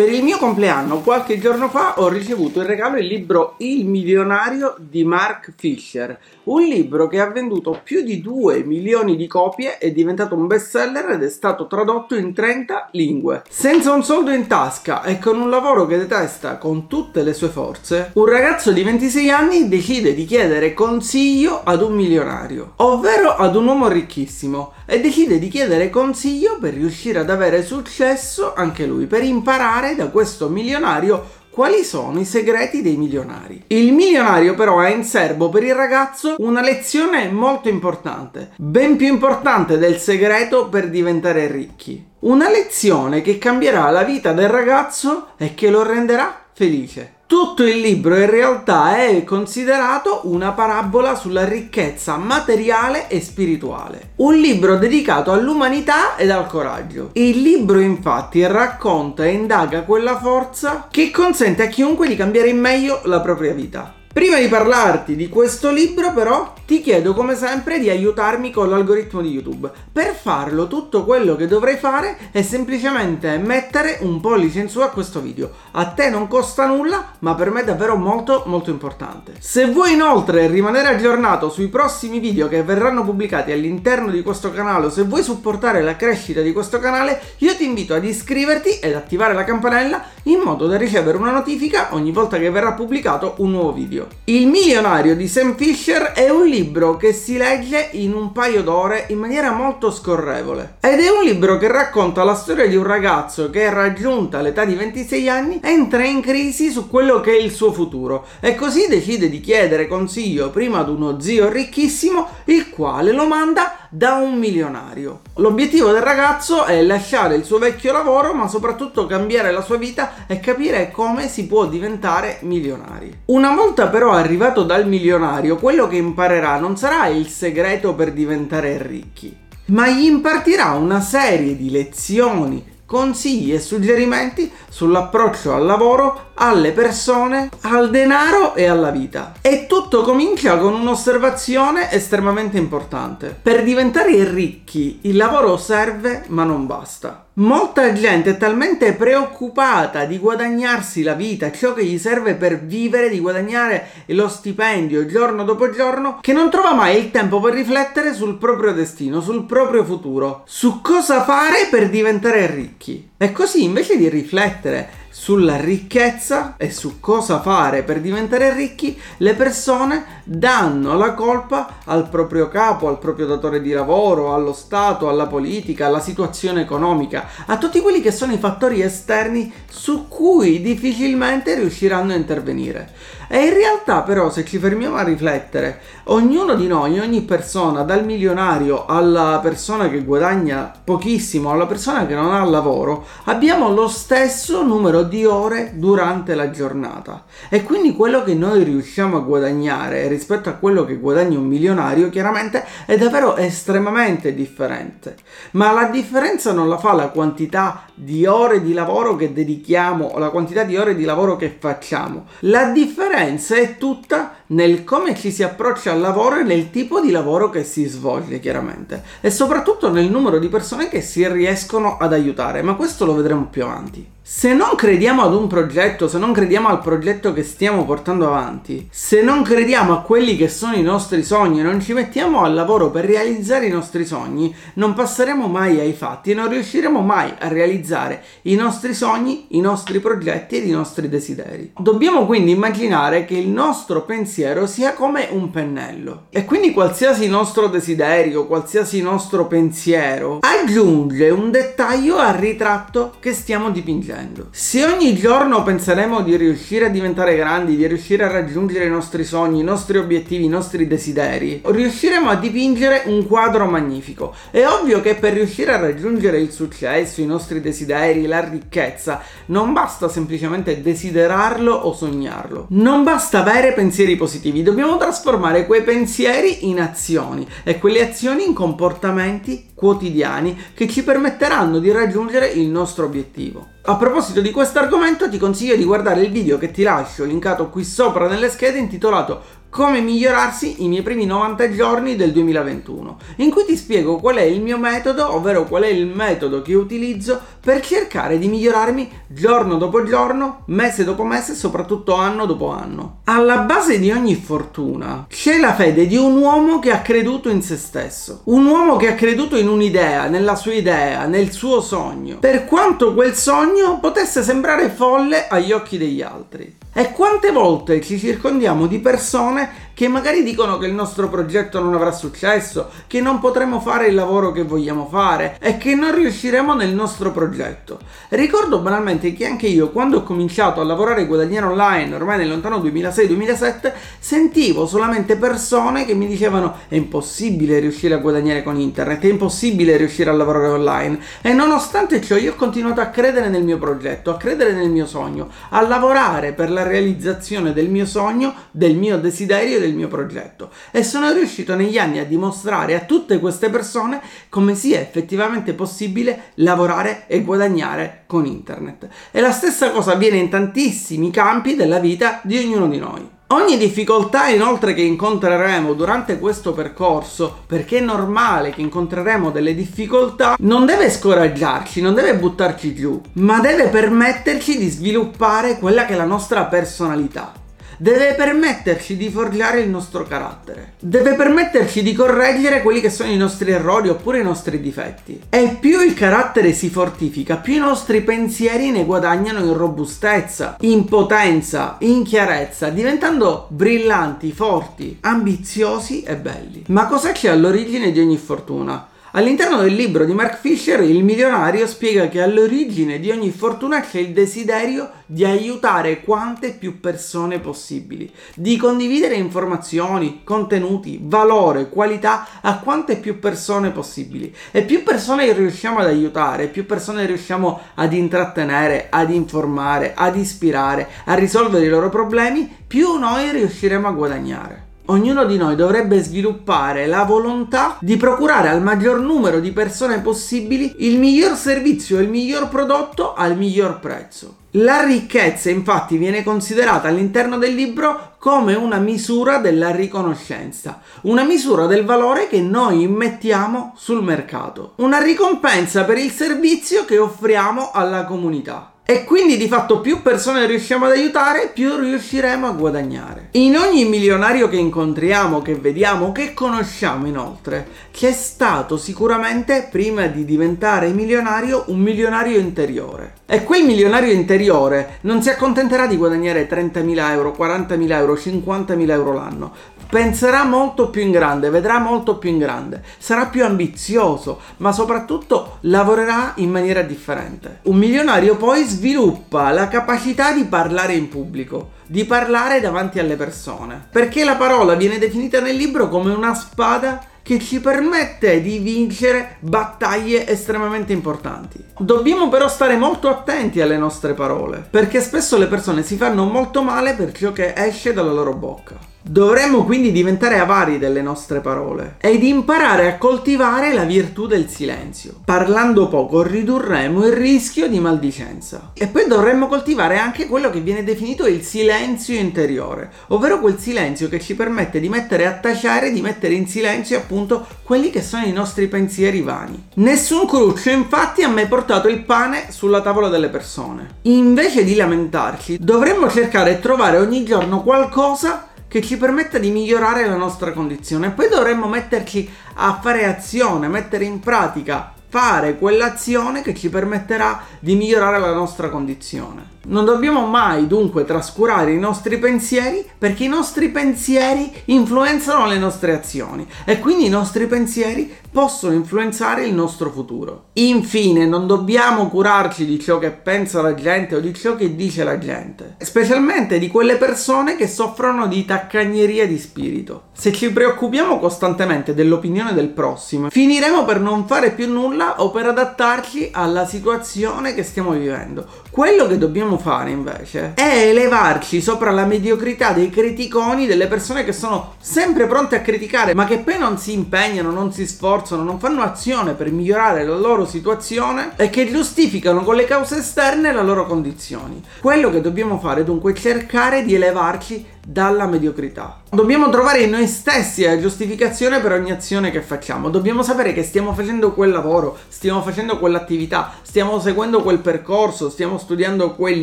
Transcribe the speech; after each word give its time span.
Per 0.00 0.10
il 0.10 0.22
mio 0.22 0.38
compleanno, 0.38 1.00
qualche 1.00 1.38
giorno 1.38 1.68
fa, 1.68 2.00
ho 2.00 2.08
ricevuto 2.08 2.60
in 2.60 2.66
regalo 2.66 2.96
il 2.96 3.04
libro 3.04 3.56
Il 3.58 3.84
milionario 3.84 4.74
di 4.78 5.04
Mark 5.04 5.52
Fisher, 5.54 6.18
un 6.44 6.62
libro 6.62 7.06
che 7.06 7.20
ha 7.20 7.26
venduto 7.26 7.78
più 7.84 8.00
di 8.00 8.22
2 8.22 8.64
milioni 8.64 9.14
di 9.14 9.26
copie, 9.26 9.76
è 9.76 9.92
diventato 9.92 10.34
un 10.34 10.46
bestseller 10.46 11.10
ed 11.10 11.22
è 11.22 11.28
stato 11.28 11.66
tradotto 11.66 12.14
in 12.14 12.32
30 12.32 12.88
lingue. 12.92 13.42
Senza 13.46 13.92
un 13.92 14.02
soldo 14.02 14.30
in 14.30 14.46
tasca 14.46 15.02
e 15.02 15.18
con 15.18 15.38
un 15.38 15.50
lavoro 15.50 15.84
che 15.84 15.98
detesta 15.98 16.56
con 16.56 16.86
tutte 16.86 17.22
le 17.22 17.34
sue 17.34 17.48
forze, 17.48 18.12
un 18.14 18.24
ragazzo 18.24 18.72
di 18.72 18.82
26 18.82 19.30
anni 19.30 19.68
decide 19.68 20.14
di 20.14 20.24
chiedere 20.24 20.72
consiglio 20.72 21.60
ad 21.62 21.82
un 21.82 21.92
milionario, 21.92 22.72
ovvero 22.76 23.36
ad 23.36 23.54
un 23.54 23.66
uomo 23.66 23.88
ricchissimo, 23.88 24.72
e 24.86 24.98
decide 24.98 25.38
di 25.38 25.48
chiedere 25.48 25.90
consiglio 25.90 26.56
per 26.58 26.72
riuscire 26.72 27.18
ad 27.18 27.28
avere 27.28 27.62
successo 27.62 28.54
anche 28.54 28.86
lui, 28.86 29.04
per 29.04 29.22
imparare 29.22 29.89
da 29.94 30.08
questo 30.08 30.48
milionario 30.48 31.38
quali 31.50 31.82
sono 31.82 32.20
i 32.20 32.24
segreti 32.24 32.80
dei 32.80 32.96
milionari. 32.96 33.64
Il 33.66 33.92
milionario 33.92 34.54
però 34.54 34.78
ha 34.78 34.88
in 34.88 35.04
serbo 35.04 35.48
per 35.48 35.64
il 35.64 35.74
ragazzo 35.74 36.36
una 36.38 36.62
lezione 36.62 37.28
molto 37.30 37.68
importante, 37.68 38.52
ben 38.56 38.96
più 38.96 39.08
importante 39.08 39.76
del 39.76 39.98
segreto 39.98 40.68
per 40.68 40.88
diventare 40.88 41.48
ricchi. 41.48 42.06
Una 42.20 42.48
lezione 42.48 43.20
che 43.20 43.38
cambierà 43.38 43.90
la 43.90 44.04
vita 44.04 44.32
del 44.32 44.48
ragazzo 44.48 45.28
e 45.36 45.54
che 45.54 45.70
lo 45.70 45.82
renderà 45.82 46.44
felice. 46.52 47.18
Tutto 47.30 47.62
il 47.62 47.78
libro 47.78 48.16
in 48.16 48.28
realtà 48.28 49.06
è 49.06 49.22
considerato 49.22 50.22
una 50.24 50.50
parabola 50.50 51.14
sulla 51.14 51.44
ricchezza 51.44 52.16
materiale 52.16 53.06
e 53.06 53.20
spirituale. 53.20 54.14
Un 54.16 54.34
libro 54.34 54.74
dedicato 54.74 55.30
all'umanità 55.30 56.16
ed 56.16 56.30
al 56.32 56.48
coraggio. 56.48 57.10
Il 57.12 57.40
libro 57.40 57.78
infatti 57.78 58.44
racconta 58.44 59.24
e 59.24 59.30
indaga 59.30 59.82
quella 59.82 60.18
forza 60.18 60.88
che 60.90 61.12
consente 61.12 61.62
a 61.62 61.68
chiunque 61.68 62.08
di 62.08 62.16
cambiare 62.16 62.48
in 62.48 62.58
meglio 62.58 63.00
la 63.04 63.20
propria 63.20 63.52
vita. 63.52 63.99
Prima 64.12 64.40
di 64.40 64.48
parlarti 64.48 65.14
di 65.14 65.28
questo 65.28 65.70
libro 65.70 66.12
però 66.12 66.52
ti 66.66 66.80
chiedo 66.80 67.14
come 67.14 67.36
sempre 67.36 67.78
di 67.78 67.90
aiutarmi 67.90 68.50
con 68.50 68.68
l'algoritmo 68.68 69.20
di 69.20 69.30
YouTube. 69.30 69.70
Per 69.92 70.16
farlo 70.20 70.66
tutto 70.66 71.04
quello 71.04 71.36
che 71.36 71.46
dovrei 71.46 71.76
fare 71.76 72.16
è 72.32 72.42
semplicemente 72.42 73.38
mettere 73.38 73.98
un 74.00 74.20
pollice 74.20 74.58
in 74.58 74.68
su 74.68 74.80
a 74.80 74.88
questo 74.88 75.20
video. 75.20 75.52
A 75.72 75.86
te 75.86 76.10
non 76.10 76.26
costa 76.26 76.66
nulla 76.66 77.12
ma 77.20 77.36
per 77.36 77.52
me 77.52 77.60
è 77.60 77.64
davvero 77.64 77.94
molto 77.94 78.42
molto 78.46 78.70
importante. 78.70 79.34
Se 79.38 79.66
vuoi 79.66 79.92
inoltre 79.92 80.48
rimanere 80.48 80.88
aggiornato 80.88 81.48
sui 81.48 81.68
prossimi 81.68 82.18
video 82.18 82.48
che 82.48 82.64
verranno 82.64 83.04
pubblicati 83.04 83.52
all'interno 83.52 84.10
di 84.10 84.22
questo 84.22 84.50
canale 84.50 84.86
o 84.86 84.90
se 84.90 85.04
vuoi 85.04 85.22
supportare 85.22 85.82
la 85.82 85.94
crescita 85.94 86.40
di 86.40 86.52
questo 86.52 86.80
canale 86.80 87.20
io 87.38 87.54
ti 87.54 87.64
invito 87.64 87.94
ad 87.94 88.04
iscriverti 88.04 88.80
ed 88.80 88.96
attivare 88.96 89.34
la 89.34 89.44
campanella 89.44 90.02
in 90.24 90.40
modo 90.40 90.66
da 90.66 90.76
ricevere 90.76 91.16
una 91.16 91.30
notifica 91.30 91.94
ogni 91.94 92.10
volta 92.10 92.38
che 92.38 92.50
verrà 92.50 92.72
pubblicato 92.72 93.34
un 93.38 93.52
nuovo 93.52 93.72
video 93.72 93.99
video. 94.00 94.08
Il 94.24 94.46
milionario 94.46 95.14
di 95.16 95.28
Sam 95.28 95.56
Fisher 95.56 96.12
è 96.12 96.30
un 96.30 96.46
libro 96.46 96.96
che 96.96 97.12
si 97.12 97.36
legge 97.36 97.88
in 97.92 98.14
un 98.14 98.32
paio 98.32 98.62
d'ore 98.62 99.06
in 99.08 99.18
maniera 99.18 99.50
molto 99.50 99.90
scorrevole. 99.90 100.76
Ed 100.80 101.00
è 101.00 101.08
un 101.10 101.24
libro 101.24 101.58
che 101.58 101.68
racconta 101.68 102.24
la 102.24 102.34
storia 102.34 102.66
di 102.66 102.76
un 102.76 102.84
ragazzo 102.84 103.50
che 103.50 103.68
raggiunta 103.70 104.40
l'età 104.40 104.64
di 104.64 104.74
26 104.74 105.28
anni 105.28 105.60
entra 105.62 106.04
in 106.04 106.20
crisi 106.20 106.70
su 106.70 106.88
quello 106.88 107.20
che 107.20 107.36
è 107.36 107.40
il 107.40 107.50
suo 107.50 107.72
futuro 107.72 108.26
e 108.40 108.54
così 108.54 108.86
decide 108.88 109.28
di 109.28 109.40
chiedere 109.40 109.88
consiglio 109.88 110.50
prima 110.50 110.78
ad 110.78 110.88
uno 110.88 111.20
zio 111.20 111.50
ricchissimo 111.50 112.28
il 112.44 112.70
quale 112.70 113.12
lo 113.12 113.26
manda 113.26 113.88
da 113.92 114.14
un 114.14 114.38
milionario. 114.38 115.20
L'obiettivo 115.36 115.90
del 115.90 116.02
ragazzo 116.02 116.64
è 116.64 116.80
lasciare 116.82 117.34
il 117.34 117.44
suo 117.44 117.58
vecchio 117.58 117.92
lavoro 117.92 118.32
ma 118.32 118.46
soprattutto 118.46 119.06
cambiare 119.06 119.50
la 119.50 119.62
sua 119.62 119.76
vita 119.76 120.26
e 120.28 120.38
capire 120.38 120.92
come 120.92 121.28
si 121.28 121.46
può 121.46 121.66
diventare 121.66 122.38
milionari. 122.42 123.22
Una 123.26 123.52
volta 123.52 123.88
però 123.90 124.12
arrivato 124.12 124.62
dal 124.62 124.88
milionario, 124.88 125.56
quello 125.56 125.86
che 125.86 125.96
imparerà 125.96 126.58
non 126.58 126.76
sarà 126.76 127.08
il 127.08 127.26
segreto 127.26 127.94
per 127.94 128.12
diventare 128.12 128.80
ricchi, 128.80 129.36
ma 129.66 129.88
gli 129.88 130.04
impartirà 130.04 130.70
una 130.70 131.00
serie 131.00 131.56
di 131.56 131.70
lezioni, 131.70 132.78
consigli 132.86 133.52
e 133.52 133.60
suggerimenti 133.60 134.50
sull'approccio 134.68 135.54
al 135.54 135.64
lavoro, 135.64 136.30
alle 136.34 136.72
persone, 136.72 137.50
al 137.60 137.88
denaro 137.88 138.56
e 138.56 138.66
alla 138.66 138.90
vita. 138.90 139.34
E 139.40 139.66
tutto 139.68 140.02
comincia 140.02 140.58
con 140.58 140.74
un'osservazione 140.74 141.92
estremamente 141.92 142.58
importante. 142.58 143.38
Per 143.40 143.62
diventare 143.62 144.28
ricchi 144.28 144.98
il 145.02 145.16
lavoro 145.16 145.56
serve 145.56 146.24
ma 146.28 146.42
non 146.42 146.66
basta. 146.66 147.26
Molta 147.40 147.94
gente 147.94 148.32
è 148.32 148.36
talmente 148.36 148.92
preoccupata 148.92 150.04
di 150.04 150.18
guadagnarsi 150.18 151.02
la 151.02 151.14
vita, 151.14 151.50
ciò 151.50 151.72
che 151.72 151.86
gli 151.86 151.96
serve 151.96 152.34
per 152.34 152.62
vivere, 152.62 153.08
di 153.08 153.18
guadagnare 153.18 153.88
lo 154.08 154.28
stipendio 154.28 155.06
giorno 155.06 155.42
dopo 155.42 155.70
giorno, 155.70 156.18
che 156.20 156.34
non 156.34 156.50
trova 156.50 156.74
mai 156.74 156.98
il 156.98 157.10
tempo 157.10 157.40
per 157.40 157.54
riflettere 157.54 158.12
sul 158.12 158.36
proprio 158.36 158.72
destino, 158.72 159.22
sul 159.22 159.44
proprio 159.44 159.86
futuro, 159.86 160.42
su 160.44 160.82
cosa 160.82 161.24
fare 161.24 161.68
per 161.70 161.88
diventare 161.88 162.46
ricchi. 162.46 163.09
E 163.22 163.32
così 163.32 163.64
invece 163.64 163.98
di 163.98 164.08
riflettere 164.08 164.88
sulla 165.10 165.60
ricchezza 165.60 166.54
e 166.56 166.70
su 166.70 167.00
cosa 167.00 167.42
fare 167.42 167.82
per 167.82 168.00
diventare 168.00 168.54
ricchi, 168.54 168.98
le 169.18 169.34
persone 169.34 170.22
danno 170.24 170.96
la 170.96 171.12
colpa 171.12 171.80
al 171.84 172.08
proprio 172.08 172.48
capo, 172.48 172.88
al 172.88 172.98
proprio 172.98 173.26
datore 173.26 173.60
di 173.60 173.72
lavoro, 173.72 174.32
allo 174.32 174.54
Stato, 174.54 175.10
alla 175.10 175.26
politica, 175.26 175.84
alla 175.84 176.00
situazione 176.00 176.62
economica, 176.62 177.28
a 177.44 177.58
tutti 177.58 177.80
quelli 177.80 178.00
che 178.00 178.10
sono 178.10 178.32
i 178.32 178.38
fattori 178.38 178.80
esterni 178.80 179.52
su 179.68 180.08
cui 180.08 180.62
difficilmente 180.62 181.56
riusciranno 181.56 182.12
a 182.12 182.16
intervenire. 182.16 182.90
E 183.32 183.44
in 183.44 183.54
realtà 183.54 184.02
però 184.02 184.28
se 184.28 184.44
ci 184.44 184.58
fermiamo 184.58 184.96
a 184.96 185.04
riflettere, 185.04 185.78
ognuno 186.06 186.56
di 186.56 186.66
noi, 186.66 186.98
ogni 186.98 187.20
persona, 187.20 187.82
dal 187.82 188.04
milionario 188.04 188.86
alla 188.86 189.38
persona 189.40 189.88
che 189.88 190.02
guadagna 190.02 190.72
pochissimo, 190.82 191.52
alla 191.52 191.66
persona 191.66 192.06
che 192.06 192.16
non 192.16 192.34
ha 192.34 192.42
lavoro, 192.44 193.06
abbiamo 193.26 193.72
lo 193.72 193.86
stesso 193.86 194.64
numero 194.64 195.04
di 195.04 195.24
ore 195.24 195.74
durante 195.74 196.34
la 196.34 196.50
giornata. 196.50 197.22
E 197.48 197.62
quindi 197.62 197.94
quello 197.94 198.24
che 198.24 198.34
noi 198.34 198.64
riusciamo 198.64 199.18
a 199.18 199.20
guadagnare 199.20 200.08
rispetto 200.08 200.48
a 200.48 200.54
quello 200.54 200.84
che 200.84 200.96
guadagna 200.96 201.38
un 201.38 201.46
milionario 201.46 202.08
chiaramente 202.08 202.64
è 202.84 202.98
davvero 202.98 203.36
estremamente 203.36 204.34
differente. 204.34 205.14
Ma 205.52 205.70
la 205.70 205.84
differenza 205.84 206.50
non 206.50 206.68
la 206.68 206.78
fa 206.78 206.94
la 206.94 207.10
quantità 207.10 207.84
di 207.94 208.26
ore 208.26 208.60
di 208.60 208.72
lavoro 208.72 209.14
che 209.14 209.32
dedichiamo 209.32 210.04
o 210.04 210.18
la 210.18 210.30
quantità 210.30 210.64
di 210.64 210.76
ore 210.76 210.96
di 210.96 211.04
lavoro 211.04 211.36
che 211.36 211.54
facciamo. 211.56 212.24
La 212.40 212.70
differenza 212.72 213.18
è 213.54 213.76
tutta 213.76 214.34
nel 214.50 214.84
come 214.84 215.16
ci 215.16 215.30
si 215.30 215.42
approccia 215.42 215.92
al 215.92 216.00
lavoro 216.00 216.38
e 216.40 216.42
nel 216.42 216.70
tipo 216.70 217.00
di 217.00 217.10
lavoro 217.10 217.50
che 217.50 217.64
si 217.64 217.84
svolge 217.86 218.40
chiaramente 218.40 219.02
e 219.20 219.30
soprattutto 219.30 219.90
nel 219.90 220.10
numero 220.10 220.38
di 220.38 220.48
persone 220.48 220.88
che 220.88 221.00
si 221.00 221.26
riescono 221.28 221.96
ad 221.98 222.12
aiutare, 222.12 222.62
ma 222.62 222.74
questo 222.74 223.04
lo 223.04 223.14
vedremo 223.14 223.46
più 223.46 223.64
avanti. 223.64 224.18
Se 224.22 224.54
non 224.54 224.76
crediamo 224.76 225.22
ad 225.22 225.34
un 225.34 225.48
progetto, 225.48 226.06
se 226.06 226.16
non 226.16 226.32
crediamo 226.32 226.68
al 226.68 226.80
progetto 226.80 227.32
che 227.32 227.42
stiamo 227.42 227.84
portando 227.84 228.28
avanti, 228.28 228.86
se 228.88 229.22
non 229.22 229.42
crediamo 229.42 229.92
a 229.92 230.02
quelli 230.02 230.36
che 230.36 230.48
sono 230.48 230.74
i 230.74 230.82
nostri 230.82 231.24
sogni 231.24 231.58
e 231.58 231.62
non 231.64 231.80
ci 231.80 231.94
mettiamo 231.94 232.42
al 232.42 232.54
lavoro 232.54 232.90
per 232.90 233.06
realizzare 233.06 233.66
i 233.66 233.70
nostri 233.70 234.04
sogni, 234.04 234.54
non 234.74 234.94
passeremo 234.94 235.48
mai 235.48 235.80
ai 235.80 235.94
fatti 235.94 236.30
e 236.30 236.34
non 236.34 236.48
riusciremo 236.48 237.00
mai 237.00 237.32
a 237.40 237.48
realizzare 237.48 238.22
i 238.42 238.54
nostri 238.54 238.94
sogni, 238.94 239.46
i 239.48 239.60
nostri 239.60 239.98
progetti 239.98 240.58
ed 240.58 240.68
i 240.68 240.70
nostri 240.70 241.08
desideri. 241.08 241.72
Dobbiamo 241.76 242.24
quindi 242.24 242.52
immaginare 242.52 243.24
che 243.24 243.34
il 243.36 243.48
nostro 243.48 244.02
pensiero 244.02 244.38
sia 244.66 244.94
come 244.94 245.28
un 245.30 245.50
pennello 245.50 246.26
e 246.30 246.46
quindi 246.46 246.72
qualsiasi 246.72 247.28
nostro 247.28 247.66
desiderio, 247.66 248.46
qualsiasi 248.46 249.02
nostro 249.02 249.46
pensiero 249.46 250.38
aggiunge 250.40 251.28
un 251.28 251.50
dettaglio 251.50 252.16
al 252.16 252.34
ritratto 252.34 253.12
che 253.20 253.34
stiamo 253.34 253.70
dipingendo. 253.70 254.48
Se 254.50 254.82
ogni 254.86 255.14
giorno 255.14 255.62
penseremo 255.62 256.22
di 256.22 256.36
riuscire 256.36 256.86
a 256.86 256.88
diventare 256.88 257.36
grandi, 257.36 257.76
di 257.76 257.86
riuscire 257.86 258.24
a 258.24 258.32
raggiungere 258.32 258.86
i 258.86 258.90
nostri 258.90 259.24
sogni, 259.24 259.60
i 259.60 259.64
nostri 259.64 259.98
obiettivi, 259.98 260.44
i 260.44 260.48
nostri 260.48 260.86
desideri, 260.86 261.60
riusciremo 261.62 262.30
a 262.30 262.36
dipingere 262.36 263.02
un 263.06 263.26
quadro 263.26 263.66
magnifico. 263.66 264.34
È 264.50 264.64
ovvio 264.64 265.02
che 265.02 265.16
per 265.16 265.34
riuscire 265.34 265.74
a 265.74 265.80
raggiungere 265.80 266.40
il 266.40 266.50
successo, 266.50 267.20
i 267.20 267.26
nostri 267.26 267.60
desideri, 267.60 268.26
la 268.26 268.40
ricchezza, 268.40 269.20
non 269.46 269.74
basta 269.74 270.08
semplicemente 270.08 270.80
desiderarlo 270.80 271.74
o 271.74 271.92
sognarlo. 271.92 272.68
Non 272.70 273.04
basta 273.04 273.40
avere 273.40 273.74
pensieri 273.74 274.16
positivi, 274.16 274.28
dobbiamo 274.62 274.96
trasformare 274.96 275.66
quei 275.66 275.82
pensieri 275.82 276.68
in 276.68 276.80
azioni 276.80 277.46
e 277.64 277.78
quelle 277.78 278.08
azioni 278.08 278.44
in 278.44 278.54
comportamenti 278.54 279.70
quotidiani 279.74 280.56
che 280.74 280.88
ci 280.88 281.02
permetteranno 281.02 281.78
di 281.78 281.90
raggiungere 281.90 282.48
il 282.48 282.68
nostro 282.68 283.06
obiettivo. 283.06 283.66
A 283.84 283.96
proposito 283.96 284.40
di 284.40 284.50
questo 284.50 284.78
argomento 284.78 285.28
ti 285.28 285.38
consiglio 285.38 285.74
di 285.74 285.84
guardare 285.84 286.20
il 286.20 286.30
video 286.30 286.58
che 286.58 286.70
ti 286.70 286.82
lascio 286.82 287.24
linkato 287.24 287.70
qui 287.70 287.82
sopra 287.82 288.28
nelle 288.28 288.50
schede 288.50 288.78
intitolato 288.78 289.42
come 289.70 290.00
migliorarsi 290.00 290.82
i 290.82 290.88
miei 290.88 291.02
primi 291.02 291.24
90 291.24 291.72
giorni 291.72 292.16
del 292.16 292.32
2021, 292.32 293.18
in 293.36 293.50
cui 293.50 293.64
ti 293.64 293.76
spiego 293.76 294.16
qual 294.16 294.36
è 294.36 294.42
il 294.42 294.60
mio 294.60 294.76
metodo, 294.76 295.32
ovvero 295.32 295.64
qual 295.64 295.84
è 295.84 295.88
il 295.88 296.06
metodo 296.06 296.60
che 296.60 296.74
utilizzo 296.74 297.40
per 297.60 297.80
cercare 297.80 298.38
di 298.38 298.48
migliorarmi 298.48 299.10
giorno 299.28 299.76
dopo 299.76 300.04
giorno, 300.04 300.62
mese 300.66 301.04
dopo 301.04 301.22
mese 301.24 301.52
e 301.52 301.54
soprattutto 301.54 302.14
anno 302.14 302.46
dopo 302.46 302.70
anno. 302.70 303.20
Alla 303.24 303.58
base 303.58 304.00
di 304.00 304.10
ogni 304.10 304.34
fortuna 304.34 305.26
c'è 305.28 305.58
la 305.58 305.74
fede 305.74 306.06
di 306.06 306.16
un 306.16 306.36
uomo 306.36 306.80
che 306.80 306.90
ha 306.90 307.00
creduto 307.00 307.48
in 307.48 307.62
se 307.62 307.76
stesso, 307.76 308.40
un 308.44 308.66
uomo 308.66 308.96
che 308.96 309.08
ha 309.08 309.14
creduto 309.14 309.56
in 309.56 309.68
un'idea, 309.68 310.26
nella 310.26 310.56
sua 310.56 310.72
idea, 310.72 311.26
nel 311.26 311.52
suo 311.52 311.80
sogno, 311.80 312.38
per 312.40 312.64
quanto 312.64 313.14
quel 313.14 313.36
sogno 313.36 314.00
potesse 314.00 314.42
sembrare 314.42 314.88
folle 314.88 315.46
agli 315.46 315.70
occhi 315.70 315.96
degli 315.96 316.22
altri. 316.22 316.78
E 316.92 317.12
quante 317.12 317.52
volte 317.52 318.00
ci 318.00 318.18
circondiamo 318.18 318.88
di 318.88 318.98
persone 318.98 319.59
है 319.60 319.89
che 320.00 320.08
magari 320.08 320.42
dicono 320.42 320.78
che 320.78 320.86
il 320.86 320.94
nostro 320.94 321.28
progetto 321.28 321.78
non 321.78 321.92
avrà 321.92 322.10
successo, 322.10 322.88
che 323.06 323.20
non 323.20 323.38
potremo 323.38 323.80
fare 323.80 324.06
il 324.06 324.14
lavoro 324.14 324.50
che 324.50 324.62
vogliamo 324.62 325.06
fare 325.06 325.58
e 325.60 325.76
che 325.76 325.94
non 325.94 326.14
riusciremo 326.14 326.72
nel 326.72 326.94
nostro 326.94 327.32
progetto. 327.32 327.98
Ricordo 328.30 328.78
banalmente 328.78 329.34
che 329.34 329.44
anche 329.44 329.66
io, 329.66 329.90
quando 329.90 330.16
ho 330.16 330.22
cominciato 330.22 330.80
a 330.80 330.84
lavorare 330.84 331.20
e 331.20 331.26
guadagnare 331.26 331.66
online, 331.66 332.14
ormai 332.14 332.38
nel 332.38 332.48
lontano 332.48 332.78
2006-2007, 332.78 333.92
sentivo 334.18 334.86
solamente 334.86 335.36
persone 335.36 336.06
che 336.06 336.14
mi 336.14 336.26
dicevano 336.26 336.78
è 336.88 336.94
impossibile 336.94 337.78
riuscire 337.78 338.14
a 338.14 338.18
guadagnare 338.20 338.62
con 338.62 338.80
internet, 338.80 339.20
è 339.20 339.26
impossibile 339.26 339.98
riuscire 339.98 340.30
a 340.30 340.32
lavorare 340.32 340.68
online. 340.68 341.18
E 341.42 341.52
nonostante 341.52 342.22
ciò 342.22 342.36
io 342.36 342.52
ho 342.52 342.56
continuato 342.56 343.02
a 343.02 343.08
credere 343.08 343.50
nel 343.50 343.64
mio 343.64 343.76
progetto, 343.76 344.30
a 344.30 344.38
credere 344.38 344.72
nel 344.72 344.88
mio 344.88 345.04
sogno, 345.04 345.50
a 345.68 345.82
lavorare 345.82 346.54
per 346.54 346.70
la 346.70 346.84
realizzazione 346.84 347.74
del 347.74 347.90
mio 347.90 348.06
sogno, 348.06 348.54
del 348.70 348.96
mio 348.96 349.18
desiderio 349.18 349.76
e 349.76 349.80
del 349.80 349.88
mio 349.94 350.08
progetto 350.08 350.70
e 350.90 351.02
sono 351.02 351.32
riuscito 351.32 351.74
negli 351.74 351.98
anni 351.98 352.18
a 352.18 352.24
dimostrare 352.24 352.94
a 352.94 353.00
tutte 353.00 353.38
queste 353.38 353.70
persone 353.70 354.20
come 354.48 354.74
sia 354.74 355.00
effettivamente 355.00 355.74
possibile 355.74 356.52
lavorare 356.54 357.24
e 357.26 357.42
guadagnare 357.42 358.24
con 358.26 358.46
internet. 358.46 359.08
E 359.30 359.40
la 359.40 359.52
stessa 359.52 359.90
cosa 359.90 360.12
avviene 360.12 360.38
in 360.38 360.48
tantissimi 360.48 361.30
campi 361.30 361.74
della 361.74 361.98
vita 361.98 362.40
di 362.42 362.58
ognuno 362.58 362.88
di 362.88 362.98
noi. 362.98 363.38
Ogni 363.52 363.76
difficoltà 363.78 364.46
inoltre 364.46 364.94
che 364.94 365.00
incontreremo 365.00 365.94
durante 365.94 366.38
questo 366.38 366.72
percorso, 366.72 367.62
perché 367.66 367.98
è 367.98 368.00
normale 368.00 368.70
che 368.70 368.80
incontreremo 368.80 369.50
delle 369.50 369.74
difficoltà, 369.74 370.54
non 370.60 370.86
deve 370.86 371.10
scoraggiarci, 371.10 372.00
non 372.00 372.14
deve 372.14 372.36
buttarci 372.36 372.94
giù, 372.94 373.20
ma 373.34 373.58
deve 373.58 373.88
permetterci 373.88 374.78
di 374.78 374.88
sviluppare 374.88 375.80
quella 375.80 376.04
che 376.04 376.12
è 376.12 376.16
la 376.16 376.24
nostra 376.26 376.66
personalità 376.66 377.59
deve 378.00 378.32
permetterci 378.32 379.14
di 379.14 379.28
forgiare 379.28 379.80
il 379.80 379.90
nostro 379.90 380.24
carattere, 380.24 380.94
deve 380.98 381.34
permetterci 381.34 382.02
di 382.02 382.14
correggere 382.14 382.80
quelli 382.80 383.02
che 383.02 383.10
sono 383.10 383.30
i 383.30 383.36
nostri 383.36 383.72
errori 383.72 384.08
oppure 384.08 384.40
i 384.40 384.42
nostri 384.42 384.80
difetti. 384.80 385.42
E 385.50 385.76
più 385.78 386.00
il 386.00 386.14
carattere 386.14 386.72
si 386.72 386.88
fortifica, 386.88 387.56
più 387.56 387.74
i 387.74 387.78
nostri 387.78 388.22
pensieri 388.22 388.90
ne 388.90 389.04
guadagnano 389.04 389.62
in 389.62 389.76
robustezza, 389.76 390.76
in 390.80 391.04
potenza, 391.04 391.96
in 392.00 392.24
chiarezza, 392.24 392.88
diventando 392.88 393.66
brillanti, 393.68 394.50
forti, 394.52 395.18
ambiziosi 395.20 396.22
e 396.22 396.36
belli. 396.36 396.84
Ma 396.86 397.06
cosa 397.06 397.32
c'è 397.32 397.50
all'origine 397.50 398.12
di 398.12 398.20
ogni 398.20 398.38
fortuna? 398.38 399.08
All'interno 399.32 399.80
del 399.82 399.94
libro 399.94 400.24
di 400.24 400.32
Mark 400.32 400.58
Fisher, 400.58 401.00
il 401.02 401.22
milionario 401.22 401.86
spiega 401.86 402.26
che 402.26 402.42
all'origine 402.42 403.20
di 403.20 403.30
ogni 403.30 403.52
fortuna 403.52 404.00
c'è 404.00 404.18
il 404.18 404.32
desiderio 404.32 405.08
di 405.24 405.44
aiutare 405.44 406.22
quante 406.22 406.72
più 406.72 406.98
persone 406.98 407.60
possibili, 407.60 408.28
di 408.56 408.76
condividere 408.76 409.36
informazioni, 409.36 410.40
contenuti, 410.42 411.20
valore, 411.22 411.90
qualità 411.90 412.60
a 412.60 412.80
quante 412.80 413.18
più 413.18 413.38
persone 413.38 413.92
possibili. 413.92 414.52
E 414.72 414.82
più 414.82 415.04
persone 415.04 415.52
riusciamo 415.52 416.00
ad 416.00 416.06
aiutare, 416.06 416.66
più 416.66 416.84
persone 416.84 417.24
riusciamo 417.24 417.80
ad 417.94 418.12
intrattenere, 418.12 419.06
ad 419.10 419.30
informare, 419.30 420.12
ad 420.16 420.36
ispirare, 420.36 421.08
a 421.26 421.34
risolvere 421.34 421.86
i 421.86 421.88
loro 421.88 422.08
problemi, 422.08 422.68
più 422.84 423.16
noi 423.16 423.52
riusciremo 423.52 424.08
a 424.08 424.12
guadagnare 424.12 424.88
ognuno 425.10 425.44
di 425.44 425.56
noi 425.56 425.76
dovrebbe 425.76 426.22
sviluppare 426.22 427.06
la 427.06 427.24
volontà 427.24 427.96
di 428.00 428.16
procurare 428.16 428.68
al 428.68 428.82
maggior 428.82 429.20
numero 429.20 429.60
di 429.60 429.72
persone 429.72 430.20
possibili 430.20 430.94
il 430.98 431.18
miglior 431.18 431.56
servizio 431.56 432.18
e 432.18 432.22
il 432.22 432.28
miglior 432.28 432.68
prodotto 432.68 433.34
al 433.34 433.56
miglior 433.56 433.98
prezzo. 433.98 434.56
La 434.74 435.02
ricchezza 435.02 435.68
infatti 435.68 436.16
viene 436.16 436.44
considerata 436.44 437.08
all'interno 437.08 437.58
del 437.58 437.74
libro 437.74 438.34
come 438.38 438.74
una 438.76 438.98
misura 438.98 439.58
della 439.58 439.90
riconoscenza, 439.90 441.00
una 441.22 441.42
misura 441.42 441.86
del 441.86 442.04
valore 442.04 442.46
che 442.46 442.60
noi 442.60 443.02
immettiamo 443.02 443.94
sul 443.96 444.22
mercato, 444.22 444.92
una 444.96 445.20
ricompensa 445.20 446.04
per 446.04 446.18
il 446.18 446.30
servizio 446.30 447.04
che 447.04 447.18
offriamo 447.18 447.90
alla 447.90 448.24
comunità. 448.24 448.92
E 449.10 449.24
quindi 449.24 449.56
di 449.56 449.66
fatto 449.66 449.98
più 449.98 450.22
persone 450.22 450.66
riusciamo 450.66 451.06
ad 451.06 451.10
aiutare, 451.10 451.72
più 451.74 451.96
riusciremo 451.96 452.68
a 452.68 452.70
guadagnare. 452.70 453.48
In 453.54 453.74
ogni 453.74 454.04
milionario 454.04 454.68
che 454.68 454.76
incontriamo, 454.76 455.62
che 455.62 455.74
vediamo, 455.74 456.30
che 456.30 456.54
conosciamo 456.54 457.26
inoltre, 457.26 457.88
c'è 458.12 458.30
stato 458.30 458.96
sicuramente, 458.96 459.88
prima 459.90 460.26
di 460.26 460.44
diventare 460.44 461.08
milionario, 461.08 461.86
un 461.88 461.98
milionario 461.98 462.60
interiore. 462.60 463.32
E 463.46 463.64
quel 463.64 463.84
milionario 463.84 464.32
interiore 464.32 465.18
non 465.22 465.42
si 465.42 465.48
accontenterà 465.48 466.06
di 466.06 466.16
guadagnare 466.16 466.68
30.000 466.68 467.30
euro, 467.32 467.56
40.000 467.58 468.10
euro, 468.12 468.34
50.000 468.34 469.10
euro 469.10 469.32
l'anno. 469.32 469.72
Penserà 470.10 470.64
molto 470.64 471.08
più 471.08 471.22
in 471.22 471.30
grande, 471.30 471.70
vedrà 471.70 472.00
molto 472.00 472.36
più 472.36 472.50
in 472.50 472.58
grande, 472.58 473.00
sarà 473.18 473.46
più 473.46 473.64
ambizioso, 473.64 474.60
ma 474.78 474.90
soprattutto 474.90 475.78
lavorerà 475.82 476.54
in 476.56 476.68
maniera 476.68 477.02
differente. 477.02 477.78
Un 477.82 477.96
milionario 477.96 478.56
poi 478.56 478.82
sviluppa 478.82 479.70
la 479.70 479.86
capacità 479.86 480.52
di 480.52 480.64
parlare 480.64 481.14
in 481.14 481.28
pubblico, 481.28 481.90
di 482.06 482.24
parlare 482.24 482.80
davanti 482.80 483.20
alle 483.20 483.36
persone, 483.36 484.04
perché 484.10 484.42
la 484.42 484.56
parola 484.56 484.94
viene 484.94 485.18
definita 485.18 485.60
nel 485.60 485.76
libro 485.76 486.08
come 486.08 486.32
una 486.32 486.54
spada 486.54 487.22
che 487.40 487.60
ci 487.60 487.80
permette 487.80 488.60
di 488.60 488.78
vincere 488.78 489.58
battaglie 489.60 490.44
estremamente 490.46 491.12
importanti. 491.12 491.84
Dobbiamo 491.98 492.48
però 492.48 492.68
stare 492.68 492.96
molto 492.96 493.28
attenti 493.28 493.80
alle 493.80 493.96
nostre 493.96 494.34
parole, 494.34 494.84
perché 494.90 495.20
spesso 495.20 495.56
le 495.56 495.66
persone 495.66 496.02
si 496.02 496.16
fanno 496.16 496.44
molto 496.46 496.82
male 496.82 497.14
per 497.14 497.30
ciò 497.30 497.52
che 497.52 497.74
esce 497.76 498.12
dalla 498.12 498.32
loro 498.32 498.54
bocca. 498.54 499.09
Dovremmo 499.22 499.84
quindi 499.84 500.12
diventare 500.12 500.58
avari 500.58 500.98
delle 500.98 501.20
nostre 501.20 501.60
parole 501.60 502.16
ed 502.20 502.42
imparare 502.42 503.06
a 503.06 503.18
coltivare 503.18 503.92
la 503.92 504.04
virtù 504.04 504.46
del 504.46 504.68
silenzio. 504.68 505.40
Parlando 505.44 506.08
poco 506.08 506.42
ridurremo 506.42 507.26
il 507.26 507.32
rischio 507.32 507.86
di 507.86 508.00
maldicenza. 508.00 508.92
E 508.94 509.08
poi 509.08 509.26
dovremmo 509.28 509.66
coltivare 509.66 510.18
anche 510.18 510.46
quello 510.46 510.70
che 510.70 510.80
viene 510.80 511.04
definito 511.04 511.46
il 511.46 511.62
silenzio 511.62 512.38
interiore, 512.38 513.10
ovvero 513.28 513.60
quel 513.60 513.78
silenzio 513.78 514.28
che 514.28 514.40
ci 514.40 514.54
permette 514.54 515.00
di 515.00 515.10
mettere 515.10 515.46
a 515.46 515.52
tacere, 515.52 516.12
di 516.12 516.22
mettere 516.22 516.54
in 516.54 516.66
silenzio 516.66 517.18
appunto 517.18 517.66
quelli 517.82 518.08
che 518.10 518.22
sono 518.22 518.46
i 518.46 518.52
nostri 518.52 518.88
pensieri 518.88 519.42
vani. 519.42 519.88
Nessun 519.94 520.46
cruccio 520.46 520.88
infatti 520.88 521.42
ha 521.42 521.48
mai 521.48 521.66
portato 521.66 522.08
il 522.08 522.24
pane 522.24 522.68
sulla 522.70 523.02
tavola 523.02 523.28
delle 523.28 523.50
persone. 523.50 524.08
Invece 524.22 524.82
di 524.82 524.94
lamentarci, 524.94 525.76
dovremmo 525.78 526.30
cercare 526.30 526.76
di 526.76 526.80
trovare 526.80 527.18
ogni 527.18 527.44
giorno 527.44 527.82
qualcosa 527.82 528.68
che 528.90 529.02
ci 529.02 529.16
permetta 529.16 529.58
di 529.58 529.70
migliorare 529.70 530.26
la 530.26 530.34
nostra 530.34 530.72
condizione. 530.72 531.30
Poi 531.30 531.48
dovremmo 531.48 531.86
metterci 531.86 532.50
a 532.74 532.98
fare 533.00 533.24
azione, 533.24 533.86
mettere 533.86 534.24
in 534.24 534.40
pratica, 534.40 535.14
fare 535.30 535.78
quell'azione 535.78 536.60
che 536.60 536.74
ci 536.74 536.90
permetterà 536.90 537.62
di 537.78 537.94
migliorare 537.94 538.40
la 538.40 538.52
nostra 538.52 538.90
condizione. 538.90 539.78
Non 539.82 540.04
dobbiamo 540.04 540.44
mai 540.44 540.86
dunque 540.86 541.24
trascurare 541.24 541.92
i 541.92 541.98
nostri 541.98 542.36
pensieri 542.38 543.02
perché 543.16 543.44
i 543.44 543.48
nostri 543.48 543.88
pensieri 543.88 544.70
influenzano 544.86 545.66
le 545.66 545.78
nostre 545.78 546.12
azioni 546.12 546.66
e 546.84 546.98
quindi 546.98 547.26
i 547.26 547.30
nostri 547.30 547.66
pensieri 547.66 548.30
possono 548.50 548.92
influenzare 548.92 549.64
il 549.64 549.72
nostro 549.72 550.10
futuro. 550.10 550.64
Infine, 550.74 551.46
non 551.46 551.66
dobbiamo 551.66 552.28
curarci 552.28 552.84
di 552.84 553.00
ciò 553.00 553.18
che 553.18 553.30
pensa 553.30 553.80
la 553.80 553.94
gente 553.94 554.34
o 554.34 554.40
di 554.40 554.52
ciò 554.52 554.74
che 554.74 554.94
dice 554.96 555.24
la 555.24 555.38
gente, 555.38 555.94
specialmente 555.98 556.78
di 556.78 556.88
quelle 556.88 557.16
persone 557.16 557.76
che 557.76 557.88
soffrono 557.88 558.48
di 558.48 558.64
taccagneria 558.64 559.46
di 559.46 559.58
spirito. 559.58 560.24
Se 560.32 560.52
ci 560.52 560.70
preoccupiamo 560.70 561.38
costantemente 561.38 562.12
dell'opinione 562.12 562.74
del 562.74 562.88
prossimo, 562.88 563.48
finiremo 563.48 564.04
per 564.04 564.20
non 564.20 564.46
fare 564.46 564.72
più 564.72 564.90
nulla 564.90 565.19
o 565.28 565.50
per 565.50 565.66
adattarci 565.66 566.50
alla 566.52 566.86
situazione 566.86 567.74
che 567.74 567.82
stiamo 567.82 568.12
vivendo. 568.12 568.66
Quello 568.90 569.26
che 569.26 569.38
dobbiamo 569.38 569.78
fare 569.78 570.10
invece 570.10 570.72
è 570.74 571.08
elevarci 571.08 571.80
sopra 571.80 572.10
la 572.10 572.24
mediocrità 572.24 572.92
dei 572.92 573.10
criticoni 573.10 573.86
delle 573.86 574.08
persone 574.08 574.44
che 574.44 574.52
sono 574.52 574.94
sempre 575.00 575.46
pronte 575.46 575.76
a 575.76 575.80
criticare 575.80 576.34
ma 576.34 576.44
che 576.44 576.58
poi 576.58 576.78
non 576.78 576.98
si 576.98 577.12
impegnano, 577.12 577.70
non 577.70 577.92
si 577.92 578.06
sforzano, 578.06 578.62
non 578.62 578.80
fanno 578.80 579.02
azione 579.02 579.52
per 579.52 579.70
migliorare 579.70 580.24
la 580.24 580.36
loro 580.36 580.66
situazione 580.66 581.52
e 581.56 581.70
che 581.70 581.90
giustificano 581.90 582.64
con 582.64 582.74
le 582.74 582.84
cause 582.84 583.18
esterne 583.18 583.72
la 583.72 583.82
loro 583.82 584.06
condizione. 584.06 584.80
Quello 585.00 585.30
che 585.30 585.40
dobbiamo 585.40 585.78
fare 585.78 586.02
dunque 586.04 586.32
è 586.32 586.34
cercare 586.34 587.04
di 587.04 587.14
elevarci 587.14 587.98
dalla 588.06 588.46
mediocrità. 588.46 589.20
Dobbiamo 589.30 589.68
trovare 589.68 590.00
in 590.00 590.10
noi 590.10 590.26
stessi 590.26 590.84
la 590.84 590.98
giustificazione 590.98 591.80
per 591.80 591.92
ogni 591.92 592.10
azione 592.10 592.50
che 592.50 592.62
facciamo. 592.62 593.10
Dobbiamo 593.10 593.42
sapere 593.42 593.72
che 593.72 593.82
stiamo 593.82 594.12
facendo 594.12 594.52
quel 594.52 594.70
lavoro, 594.70 595.18
stiamo 595.28 595.62
facendo 595.62 595.98
quell'attività, 595.98 596.72
stiamo 596.82 597.20
seguendo 597.20 597.62
quel 597.62 597.78
percorso, 597.78 598.50
stiamo 598.50 598.78
studiando 598.78 599.34
quel 599.34 599.62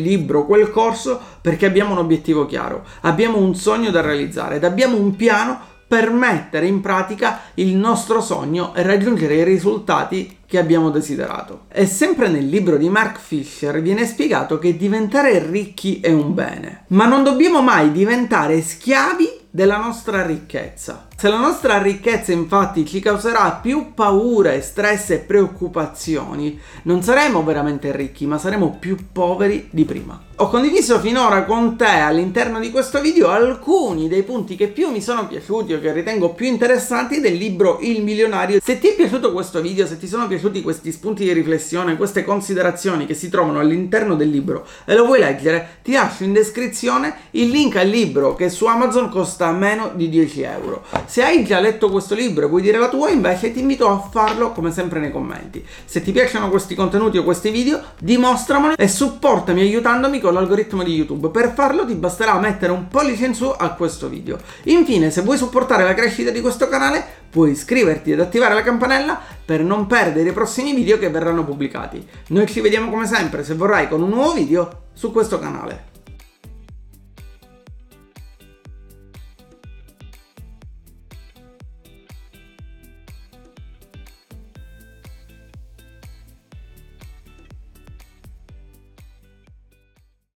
libro, 0.00 0.46
quel 0.46 0.70
corso 0.70 1.20
perché 1.40 1.66
abbiamo 1.66 1.92
un 1.92 1.98
obiettivo 1.98 2.46
chiaro, 2.46 2.84
abbiamo 3.02 3.38
un 3.38 3.54
sogno 3.54 3.90
da 3.90 4.00
realizzare 4.00 4.56
ed 4.56 4.64
abbiamo 4.64 4.96
un 4.96 5.16
piano 5.16 5.76
per 5.88 6.12
mettere 6.12 6.66
in 6.66 6.82
pratica 6.82 7.40
il 7.54 7.74
nostro 7.74 8.20
sogno 8.20 8.74
e 8.74 8.82
raggiungere 8.82 9.36
i 9.36 9.44
risultati 9.44 10.36
che 10.46 10.58
abbiamo 10.58 10.90
desiderato. 10.90 11.62
E 11.72 11.86
sempre 11.86 12.28
nel 12.28 12.46
libro 12.46 12.76
di 12.76 12.90
Mark 12.90 13.18
Fisher 13.18 13.80
viene 13.80 14.04
spiegato 14.04 14.58
che 14.58 14.76
diventare 14.76 15.44
ricchi 15.50 16.00
è 16.00 16.12
un 16.12 16.34
bene, 16.34 16.84
ma 16.88 17.06
non 17.06 17.24
dobbiamo 17.24 17.62
mai 17.62 17.90
diventare 17.90 18.60
schiavi 18.60 19.28
della 19.50 19.78
nostra 19.78 20.24
ricchezza. 20.24 21.07
Se 21.20 21.28
la 21.28 21.40
nostra 21.40 21.82
ricchezza 21.82 22.30
infatti 22.30 22.86
ci 22.86 23.00
causerà 23.00 23.58
più 23.60 23.92
paure, 23.92 24.62
stress 24.62 25.10
e 25.10 25.18
preoccupazioni, 25.18 26.56
non 26.84 27.02
saremo 27.02 27.42
veramente 27.42 27.90
ricchi, 27.90 28.24
ma 28.24 28.38
saremo 28.38 28.76
più 28.78 28.96
poveri 29.10 29.66
di 29.72 29.84
prima. 29.84 30.26
Ho 30.40 30.48
condiviso 30.48 31.00
finora 31.00 31.42
con 31.42 31.76
te 31.76 31.84
all'interno 31.84 32.60
di 32.60 32.70
questo 32.70 33.00
video 33.00 33.30
alcuni 33.30 34.06
dei 34.06 34.22
punti 34.22 34.54
che 34.54 34.68
più 34.68 34.88
mi 34.90 35.02
sono 35.02 35.26
piaciuti 35.26 35.72
o 35.72 35.80
che 35.80 35.92
ritengo 35.92 36.34
più 36.34 36.46
interessanti 36.46 37.18
del 37.18 37.34
libro 37.34 37.80
Il 37.80 38.04
milionario. 38.04 38.60
Se 38.62 38.78
ti 38.78 38.86
è 38.86 38.94
piaciuto 38.94 39.32
questo 39.32 39.60
video, 39.60 39.84
se 39.88 39.98
ti 39.98 40.06
sono 40.06 40.28
piaciuti 40.28 40.62
questi 40.62 40.92
spunti 40.92 41.24
di 41.24 41.32
riflessione, 41.32 41.96
queste 41.96 42.22
considerazioni 42.22 43.04
che 43.04 43.14
si 43.14 43.28
trovano 43.28 43.58
all'interno 43.58 44.14
del 44.14 44.30
libro 44.30 44.64
e 44.84 44.94
lo 44.94 45.06
vuoi 45.06 45.18
leggere, 45.18 45.78
ti 45.82 45.94
lascio 45.94 46.22
in 46.22 46.32
descrizione 46.32 47.16
il 47.32 47.48
link 47.48 47.74
al 47.74 47.88
libro 47.88 48.36
che 48.36 48.48
su 48.48 48.66
Amazon 48.66 49.08
costa 49.08 49.50
meno 49.50 49.90
di 49.96 50.08
10 50.08 50.42
euro. 50.42 50.84
Se 51.08 51.22
hai 51.24 51.42
già 51.42 51.58
letto 51.58 51.88
questo 51.88 52.14
libro 52.14 52.44
e 52.44 52.48
vuoi 52.50 52.60
dire 52.60 52.76
la 52.76 52.90
tua, 52.90 53.08
invece 53.08 53.50
ti 53.50 53.60
invito 53.60 53.88
a 53.88 53.98
farlo 53.98 54.52
come 54.52 54.70
sempre 54.70 55.00
nei 55.00 55.10
commenti. 55.10 55.64
Se 55.86 56.02
ti 56.02 56.12
piacciono 56.12 56.50
questi 56.50 56.74
contenuti 56.74 57.16
o 57.16 57.24
questi 57.24 57.48
video, 57.48 57.80
dimostramelo 57.98 58.76
e 58.76 58.88
supportami 58.88 59.62
aiutandomi 59.62 60.20
con 60.20 60.34
l'algoritmo 60.34 60.82
di 60.82 60.92
YouTube. 60.92 61.30
Per 61.30 61.54
farlo 61.54 61.86
ti 61.86 61.94
basterà 61.94 62.38
mettere 62.38 62.72
un 62.72 62.88
pollice 62.88 63.24
in 63.24 63.34
su 63.34 63.50
a 63.56 63.72
questo 63.72 64.10
video. 64.10 64.38
Infine, 64.64 65.10
se 65.10 65.22
vuoi 65.22 65.38
supportare 65.38 65.82
la 65.82 65.94
crescita 65.94 66.30
di 66.30 66.42
questo 66.42 66.68
canale, 66.68 67.02
puoi 67.30 67.52
iscriverti 67.52 68.12
ed 68.12 68.20
attivare 68.20 68.52
la 68.52 68.62
campanella 68.62 69.18
per 69.42 69.62
non 69.62 69.86
perdere 69.86 70.28
i 70.28 70.34
prossimi 70.34 70.74
video 70.74 70.98
che 70.98 71.08
verranno 71.08 71.42
pubblicati. 71.42 72.06
Noi 72.28 72.46
ci 72.46 72.60
vediamo 72.60 72.90
come 72.90 73.06
sempre, 73.06 73.44
se 73.44 73.54
vorrai, 73.54 73.88
con 73.88 74.02
un 74.02 74.10
nuovo 74.10 74.34
video 74.34 74.82
su 74.92 75.10
questo 75.10 75.38
canale. 75.38 75.87